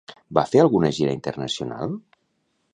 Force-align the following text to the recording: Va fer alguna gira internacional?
Va 0.37 0.43
fer 0.53 0.61
alguna 0.63 0.89
gira 1.01 1.13
internacional? 1.17 1.97